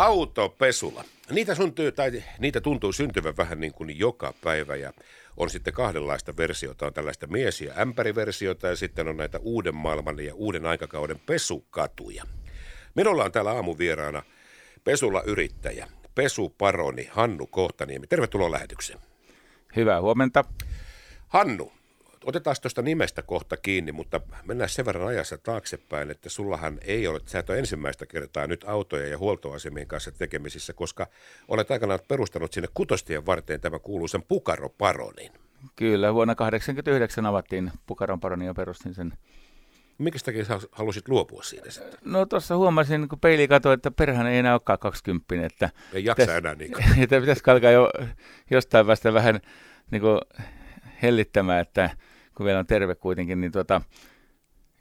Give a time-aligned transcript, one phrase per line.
[0.00, 1.04] Autopesula.
[1.30, 4.92] Niitä, syntyy, tai niitä tuntuu syntyvän vähän niin kuin joka päivä ja
[5.36, 6.86] on sitten kahdenlaista versiota.
[6.86, 12.24] On tällaista mies- ja ämpäriversiota ja sitten on näitä uuden maailman ja uuden aikakauden pesukatuja.
[12.94, 14.22] Minulla on täällä aamuvieraana
[14.84, 18.06] pesulla yrittäjä, pesuparoni Hannu Kohtaniemi.
[18.06, 18.98] Tervetuloa lähetykseen.
[19.76, 20.44] Hyvää huomenta.
[21.28, 21.72] Hannu,
[22.24, 27.20] otetaan tuosta nimestä kohta kiinni, mutta mennään sen verran ajassa taaksepäin, että sullahan ei ole,
[27.26, 31.06] sä et ole ensimmäistä kertaa nyt autoja ja huoltoasemien kanssa tekemisissä, koska
[31.48, 35.32] olet aikanaan perustanut sinne kutostien varteen tämä kuuluisen Pukaroparonin.
[35.76, 39.12] Kyllä, vuonna 1989 avattiin Pukaron paroni ja perustin sen.
[39.98, 41.98] Mikä takia sä halusit luopua siitä sitten?
[42.04, 45.70] No tuossa huomasin, kun peili katsoi, että perhän ei enää olekaan 20, että...
[45.92, 47.90] Ei jaksa pitäis, enää niin Että pitäisi alkaa jo
[48.50, 49.40] jostain vähän
[49.90, 50.20] niin kuin
[51.02, 51.90] hellittämään, että
[52.40, 53.80] kun vielä on terve kuitenkin, niin tota,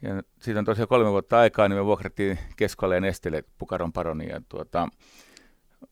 [0.02, 4.42] ja siitä on tosiaan kolme vuotta aikaa, niin me vuokrattiin Keskoleen Estelle Pukaron paroni ja
[4.50, 4.88] tuota,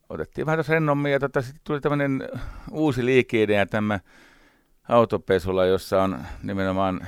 [0.09, 2.29] otettiin vähän tuossa rennommin ja tota, sitten tuli tämmöinen
[2.71, 3.99] uusi liikeidea tämä
[4.89, 7.07] autopesula, jossa on nimenomaan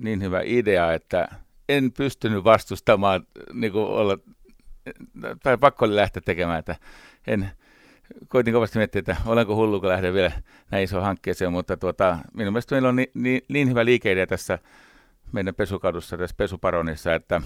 [0.00, 1.28] niin hyvä idea, että
[1.68, 4.18] en pystynyt vastustamaan, niin kuin olla,
[5.42, 6.76] tai pakko oli lähteä tekemään, että
[7.26, 7.50] en,
[8.28, 10.32] koitin kovasti miettiä, että olenko hullu, kun lähden vielä
[10.70, 14.58] näin isoon hankkeeseen, mutta tuota, minun mielestä meillä on niin, niin, niin hyvä liikeidea tässä
[15.32, 17.40] meidän pesukadussa, tässä pesuparonissa, että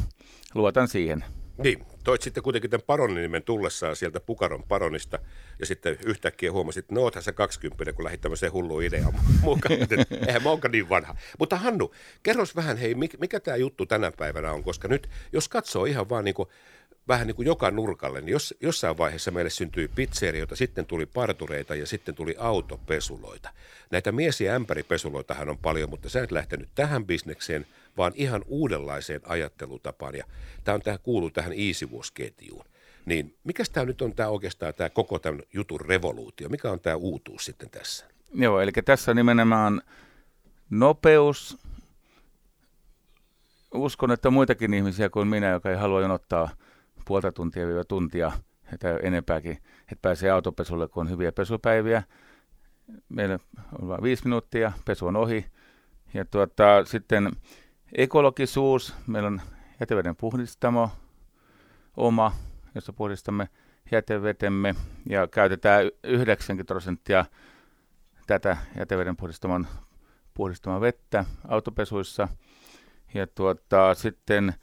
[0.55, 1.25] luotan siihen.
[1.59, 5.19] Niin, toit sitten kuitenkin tämän paronin nimen tullessaan sieltä Pukaron paronista
[5.59, 9.79] ja sitten yhtäkkiä huomasit, että no oothan sä 20, kun lähdit tämmöiseen hulluun ideaan mukaan.
[10.27, 11.15] Eihän mä onkaan niin vanha.
[11.39, 15.49] Mutta Hannu, kerros vähän, hei, mikä, mikä tämä juttu tänä päivänä on, koska nyt jos
[15.49, 16.49] katsoo ihan vaan niin kuin
[17.09, 21.75] vähän niin kuin joka nurkalle, niin jos, jossain vaiheessa meille syntyi pizzerioita, sitten tuli partureita
[21.75, 23.51] ja sitten tuli autopesuloita.
[23.91, 29.21] Näitä mies- ja ämpäripesuloitahan on paljon, mutta sä et lähtenyt tähän bisnekseen, vaan ihan uudenlaiseen
[29.25, 30.15] ajattelutapaan.
[30.15, 30.25] Ja
[30.65, 32.65] tämä on, tämä kuuluu tähän easywash-ketjuun.
[33.07, 36.49] Niin mikä tämä nyt on tämä oikeastaan tämä koko tämän jutun revoluutio?
[36.49, 38.07] Mikä on tämä uutuus sitten tässä?
[38.35, 39.83] Joo, eli tässä nimenomaan
[40.71, 41.59] nopeus.
[43.75, 46.51] Uskon, että muitakin ihmisiä kuin minä, joka ei halua jonottaa–
[47.05, 48.33] puolta tuntia viiva tuntia
[48.81, 49.53] tai enempääkin,
[49.83, 52.03] että pääsee autopesulle, kun on hyviä pesupäiviä.
[53.09, 53.39] Meillä
[53.81, 55.47] on vain viisi minuuttia, pesu on ohi.
[56.15, 57.31] Ja tuota, sitten
[57.93, 59.41] ekologisuus, meillä on
[59.81, 60.91] jäteveden puhdistamo
[61.97, 62.33] oma,
[62.75, 63.49] jossa puhdistamme
[63.93, 64.75] jätevetemme
[65.09, 67.25] ja käytetään 90 prosenttia
[68.27, 69.67] tätä jäteveden puhdistamon
[70.35, 72.29] puhdistamaa vettä autopesuissa.
[73.15, 74.55] Ja tuota, sitten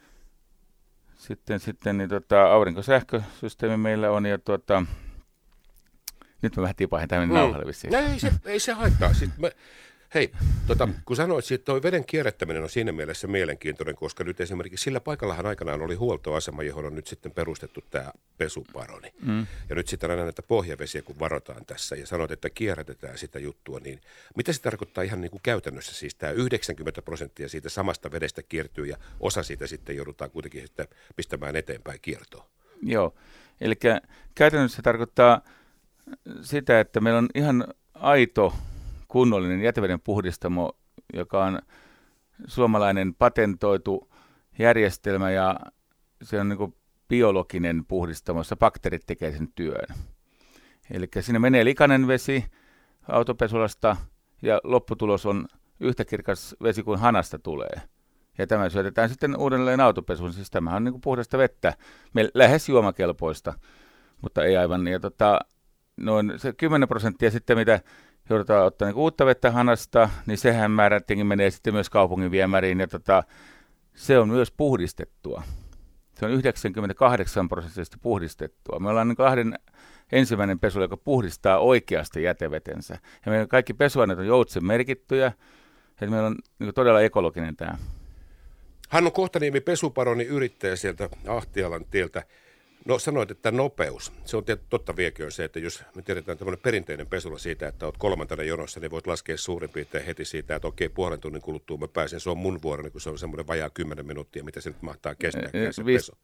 [1.20, 4.84] sitten, sitten niin tota, aurinkosähkösysteemi meillä on ja tuota,
[6.42, 7.34] nyt mä vähän tipahin tähän mm.
[7.34, 7.96] nauhalle vissiin.
[7.96, 9.14] Ei se, ei se haittaa.
[9.14, 9.50] Sitten mä,
[10.14, 10.32] Hei,
[10.68, 15.00] tota, kun sanoit, että tuo veden kierrättäminen on siinä mielessä mielenkiintoinen, koska nyt esimerkiksi sillä
[15.00, 19.14] paikallahan aikanaan oli huoltoasema, johon on nyt sitten perustettu tämä pesuparoni.
[19.22, 19.48] Mm.
[19.70, 23.80] Ja nyt sitten aina näitä pohjavesiä, kun varotaan tässä ja sanot, että kierrätetään sitä juttua,
[23.80, 24.02] niin
[24.36, 25.94] mitä se tarkoittaa ihan niin kuin käytännössä?
[25.94, 30.88] Siis tämä 90 prosenttia siitä samasta vedestä kiertyy ja osa siitä sitten joudutaan kuitenkin sitten
[31.16, 32.46] pistämään eteenpäin kiertoon.
[32.82, 33.16] Joo,
[33.62, 33.76] eli
[34.36, 35.42] käytännössä se tarkoittaa
[36.42, 38.54] sitä, että meillä on ihan aito
[39.10, 40.72] kunnollinen jäteveden puhdistamo,
[41.14, 41.60] joka on
[42.48, 44.10] suomalainen patentoitu
[44.60, 45.60] järjestelmä ja
[46.24, 46.76] se on niin
[47.08, 49.96] biologinen puhdistamo, jossa bakteerit tekee sen työn.
[50.92, 52.46] Eli sinne menee likainen vesi
[53.08, 53.98] autopesulasta
[54.42, 55.48] ja lopputulos on
[55.80, 57.82] yhtä kirkas vesi kuin hanasta tulee.
[58.38, 60.34] Ja tämä syötetään sitten uudelleen autopesuun.
[60.34, 61.74] Siis tämä on niin puhdasta vettä,
[62.14, 63.54] Me lähes juomakelpoista,
[64.22, 64.88] mutta ei aivan.
[64.88, 65.40] Ja tota,
[65.98, 67.80] noin se 10 prosenttia sitten, mitä
[68.30, 72.88] joudutaan ottaa niin uutta vettä hanasta, niin sehän määrättiinkin menee sitten myös kaupungin viemäriin, ja
[72.88, 73.24] tota,
[73.96, 75.44] se on myös puhdistettua.
[76.20, 78.80] Se on 98 prosenttisesti puhdistettua.
[78.80, 79.60] Me ollaan niin kahden
[80.12, 82.98] ensimmäinen pesu, joka puhdistaa oikeasti jätevetensä.
[83.26, 85.28] Ja meidän kaikki pesuaineet on joutsen merkittyjä,
[85.92, 87.78] että meillä on niin todella ekologinen tämä.
[88.90, 92.24] Hannu Kohtaniemi, pesuparoni yrittäjä sieltä Ahtialan tieltä.
[92.86, 94.14] No sanoit, että nopeus.
[94.26, 97.86] Se on totta viekin on se, että jos me tiedetään tämmöinen perinteinen pesula siitä, että
[97.86, 101.78] olet kolmantena jonossa, niin voit laskea suurin piirtein heti siitä, että okei, puolen tunnin kuluttua
[101.78, 102.20] mä pääsen.
[102.20, 105.16] Se on mun vuoroni, kun se on semmoinen vajaa 10 minuuttia, mitä se nyt mahtaa
[105.16, 105.50] kestää.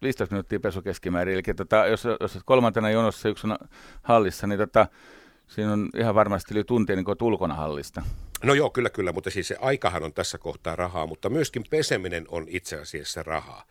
[0.01, 1.33] 15 minuuttia pesu keskimäärin.
[1.33, 3.57] Eli tota, jos, jos olet kolmantena jonossa yksi on
[4.01, 4.87] hallissa, niin tota,
[5.47, 8.01] siinä on ihan varmasti yli tuntia niin ulkona hallista.
[8.43, 12.25] No joo, kyllä, kyllä, mutta siis se aikahan on tässä kohtaa rahaa, mutta myöskin peseminen
[12.29, 13.63] on itse asiassa rahaa.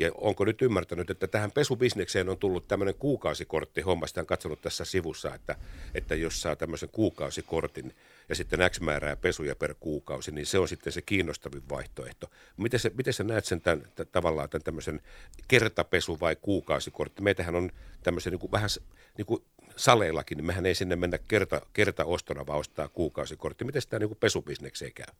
[0.00, 4.06] Ja onko nyt ymmärtänyt, että tähän pesubisnekseen on tullut tämmöinen kuukausikortti homma.
[4.06, 5.56] Sitä on katsonut tässä sivussa, että,
[5.94, 7.94] että jos saa tämmöisen kuukausikortin
[8.28, 12.30] ja sitten X määrää pesuja per kuukausi, niin se on sitten se kiinnostavin vaihtoehto.
[12.56, 15.00] Miten sä, miten sä näet sen tämän, t- tavallaan tämän tämmöisen
[15.48, 17.22] kertapesu vai kuukausikortti?
[17.22, 17.70] Meitähän on
[18.02, 18.70] tämmöisen niin kuin vähän
[19.18, 19.42] niin kuin
[19.76, 23.64] saleillakin, niin mehän ei sinne mennä kerta, kertaostona, vaan ostaa kuukausikortti.
[23.64, 25.14] Miten tämä niin pesubisnekseen käy?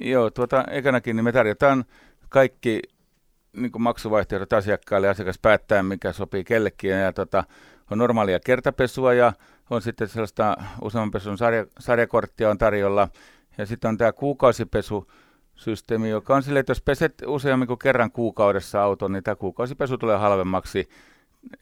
[0.00, 1.84] Joo, tuota, ekanakin niin me tarjotaan
[2.28, 2.80] kaikki
[3.56, 5.08] niin maksuvaihtoehdot asiakkaalle.
[5.08, 6.90] Asiakas päättää, mikä sopii kellekin.
[6.90, 7.44] Ja, tuota,
[7.90, 9.32] on normaalia kertapesua ja
[9.70, 13.08] on sitten sellaista useamman pesun sarja, sarjakorttia on tarjolla.
[13.58, 15.10] Ja sitten on tämä kuukausipesu,
[15.56, 19.98] systeemi, joka on silleen, että jos peset useammin kuin kerran kuukaudessa auton, niin tämä kuukausipesu
[19.98, 20.88] tulee halvemmaksi.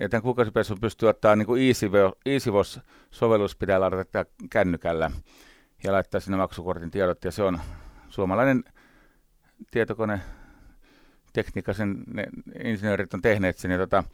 [0.00, 1.48] Ja tämän kuukausipesun pystyy ottaa niin
[2.26, 5.10] EasyVos-sovellus pitää ladata kännykällä
[5.84, 7.24] ja laittaa sinne maksukortin tiedot.
[7.24, 7.60] Ja se on
[8.08, 8.64] suomalainen
[9.70, 10.20] tietokone
[11.34, 12.26] tekniikka, sen ne
[12.64, 14.04] insinöörit on tehneet sen, ja tota,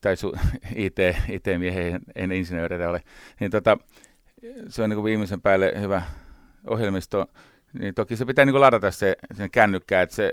[0.00, 0.32] tai su,
[0.74, 0.96] IT,
[1.28, 3.02] IT-miehiä, ei ne insinööreitä ole,
[3.40, 3.78] niin tota,
[4.68, 6.02] se on niin kuin viimeisen päälle hyvä
[6.66, 7.26] ohjelmisto,
[7.72, 10.32] niin toki se pitää niin kuin ladata se, sen kännykkää, että se,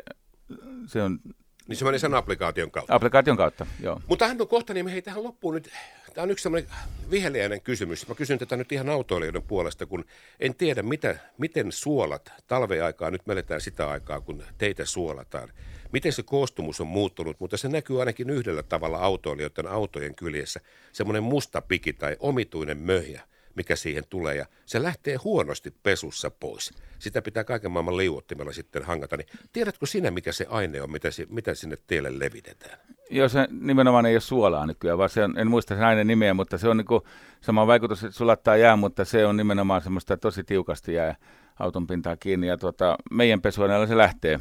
[0.88, 1.20] se on
[1.68, 2.96] niin se meni sen applikaation kautta.
[2.96, 4.02] Applikaation kautta, joo.
[4.08, 5.70] Mutta hän on kohta, niin hei tähän loppuun nyt,
[6.14, 6.72] tämä on yksi sellainen
[7.12, 8.08] viheliäinen kysymys.
[8.08, 10.06] Mä kysyn tätä nyt ihan autoilijoiden puolesta, kun
[10.40, 15.50] en tiedä, mitä, miten suolat, talveaikaa, nyt meletään sitä aikaa, kun teitä suolataan.
[15.94, 20.60] Miten se koostumus on muuttunut, mutta se näkyy ainakin yhdellä tavalla autoilijoiden autojen kyljessä.
[20.92, 23.22] Semmoinen musta piki tai omituinen möhjä
[23.58, 26.74] mikä siihen tulee, ja se lähtee huonosti pesussa pois.
[27.00, 29.18] Sitä pitää kaiken maailman liuottimella sitten hangata.
[29.18, 32.80] Niin tiedätkö sinä, mikä se aine on, mitä, mitä sinne teille levitetään?
[33.10, 36.34] Joo, se nimenomaan ei ole suolaa nykyään, vaan se on, en muista sen aineen nimeä,
[36.34, 37.02] mutta se on niin
[37.42, 41.16] sama vaikutus, että sulattaa jää, mutta se on nimenomaan semmoista tosi tiukasti jää
[41.60, 44.40] auton pintaa kiinni, ja tuota, meidän pesuaineella se lähtee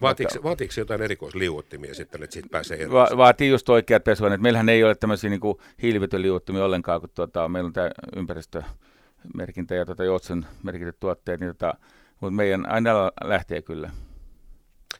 [0.00, 2.92] Vaatiiko, vaatiiko jotain erikoisliuottimia sitten, että siitä pääsee eroon?
[2.92, 4.40] Va- vaatii just oikeat pesuaineet.
[4.40, 5.40] Meillähän ei ole tämmöisiä niin
[5.82, 11.74] hiilivetyliuottimia ollenkaan, kun tuota, meillä on tämä ympäristömerkintä ja tuota, Jotsen merkityt tuotteet, niin tuota,
[12.20, 13.90] mutta meidän aina lähtee kyllä.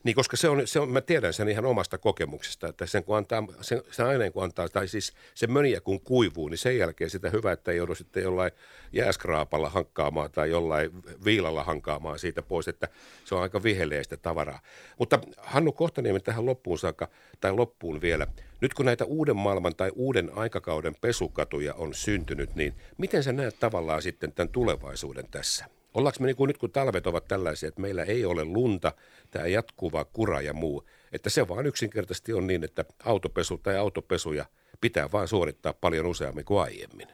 [0.03, 3.17] Niin, koska se on, se on, mä tiedän sen ihan omasta kokemuksesta, että sen, kun
[3.17, 7.09] antaa, sen, sen aineen kun antaa, tai siis se möniä kun kuivuu, niin sen jälkeen
[7.09, 8.51] sitä hyvä, että ei joudu sitten jollain
[8.93, 10.91] jääskraapalla hankkaamaan tai jollain
[11.25, 12.87] viilalla hankkaamaan siitä pois, että
[13.25, 14.59] se on aika viheleistä tavaraa.
[14.99, 17.07] Mutta Hannu Kohtaniemi tähän loppuun saakka,
[17.41, 18.27] tai loppuun vielä,
[18.61, 23.59] nyt kun näitä uuden maailman tai uuden aikakauden pesukatuja on syntynyt, niin miten sä näet
[23.59, 25.65] tavallaan sitten tämän tulevaisuuden tässä?
[25.93, 28.93] Ollaanko me niin kuin nyt, kun talvet ovat tällaisia, että meillä ei ole lunta,
[29.31, 34.45] tämä jatkuva kura ja muu, että se vaan yksinkertaisesti on niin, että autopesu tai autopesuja
[34.81, 37.07] pitää vaan suorittaa paljon useammin kuin aiemmin.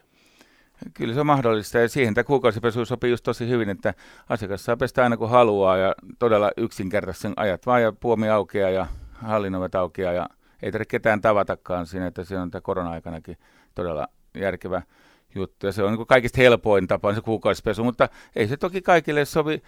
[0.94, 3.94] Kyllä se on mahdollista ja siihen tämä kuukausipesu sopii just tosi hyvin, että
[4.30, 8.88] asiakas saa pestä aina kun haluaa ja todella yksinkertaisen ajat vaan ja puomi aukeaa ja
[9.14, 10.30] hallinnovet aukeaa ja
[10.62, 13.38] ei tarvitse ketään tavatakaan siinä, että se on tämä korona-aikanakin
[13.76, 14.82] todella järkevä
[15.36, 15.66] juttu.
[15.66, 19.62] Ja se on niin kaikista helpoin tapa se kuukausipesu, mutta ei se toki kaikille sovi.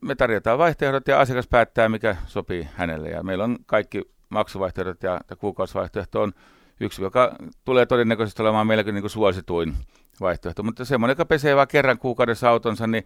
[0.00, 3.08] Me tarjotaan vaihtoehdot ja asiakas päättää, mikä sopii hänelle.
[3.08, 6.32] Ja meillä on kaikki maksuvaihtoehdot ja, ja kuukausivaihtoehto on
[6.80, 9.74] yksi, joka tulee todennäköisesti olemaan meilläkin niin suosituin
[10.20, 10.62] vaihtoehto.
[10.62, 13.04] Mutta semmoinen, joka pesee vain kerran kuukaudessa autonsa, niin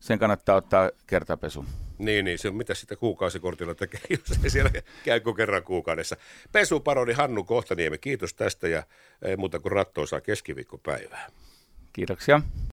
[0.00, 1.64] sen kannattaa ottaa kertapesu.
[1.98, 4.70] Niin, niin se, mitä sitä kuukausikortilla tekee, jos ei siellä
[5.04, 6.16] käy kuin kerran kuukaudessa.
[6.52, 8.82] Pesuparoni Hannu Kohtaniemi, kiitos tästä ja
[9.22, 11.26] ei muuta kuin rattoa saa keskiviikkopäivää.
[11.92, 12.40] Kiitoksia.